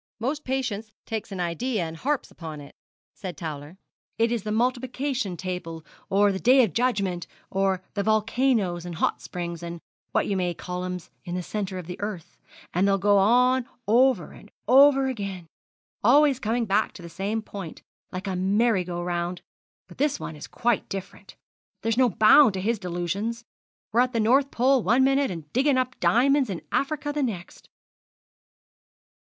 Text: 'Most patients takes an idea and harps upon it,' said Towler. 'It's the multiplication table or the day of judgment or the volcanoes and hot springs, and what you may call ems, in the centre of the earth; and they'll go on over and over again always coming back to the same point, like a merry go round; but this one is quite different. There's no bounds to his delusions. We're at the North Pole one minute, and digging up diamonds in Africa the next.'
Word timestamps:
'Most 0.19 0.43
patients 0.43 0.91
takes 1.05 1.31
an 1.31 1.39
idea 1.39 1.83
and 1.83 1.95
harps 1.95 2.31
upon 2.31 2.59
it,' 2.59 2.73
said 3.13 3.37
Towler. 3.37 3.77
'It's 4.17 4.41
the 4.43 4.51
multiplication 4.51 5.37
table 5.37 5.85
or 6.09 6.31
the 6.31 6.39
day 6.39 6.63
of 6.63 6.73
judgment 6.73 7.27
or 7.51 7.83
the 7.93 8.01
volcanoes 8.01 8.83
and 8.83 8.95
hot 8.95 9.21
springs, 9.21 9.61
and 9.61 9.79
what 10.11 10.25
you 10.25 10.35
may 10.35 10.55
call 10.55 10.83
ems, 10.85 11.11
in 11.23 11.35
the 11.35 11.43
centre 11.43 11.77
of 11.77 11.85
the 11.85 12.01
earth; 12.01 12.35
and 12.73 12.87
they'll 12.87 12.97
go 12.97 13.19
on 13.19 13.67
over 13.87 14.31
and 14.31 14.49
over 14.67 15.05
again 15.07 15.45
always 16.03 16.39
coming 16.39 16.65
back 16.65 16.93
to 16.93 17.03
the 17.03 17.07
same 17.07 17.43
point, 17.43 17.83
like 18.11 18.25
a 18.25 18.35
merry 18.35 18.83
go 18.83 19.03
round; 19.03 19.43
but 19.87 19.99
this 19.99 20.19
one 20.19 20.35
is 20.35 20.47
quite 20.47 20.89
different. 20.89 21.35
There's 21.83 21.95
no 21.95 22.09
bounds 22.09 22.53
to 22.53 22.61
his 22.61 22.79
delusions. 22.79 23.43
We're 23.91 23.99
at 24.01 24.13
the 24.13 24.19
North 24.19 24.49
Pole 24.49 24.81
one 24.81 25.03
minute, 25.03 25.29
and 25.29 25.53
digging 25.53 25.77
up 25.77 25.99
diamonds 25.99 26.49
in 26.49 26.63
Africa 26.71 27.13
the 27.13 27.21
next.' 27.21 27.69